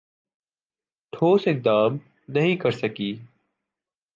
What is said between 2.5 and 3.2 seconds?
کرسکی